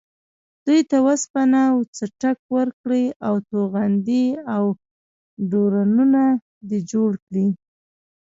دوی 0.65 0.81
ته 0.89 0.97
وسپنه 1.07 1.61
و 1.73 1.79
څټک 1.95 2.37
ورکړې 2.55 3.05
او 3.27 3.33
توغندي 3.49 4.25
او 4.55 4.63
ډرونونه 5.49 6.23
دې 6.67 6.79
جوړ 6.91 7.11
کړي. 7.25 7.47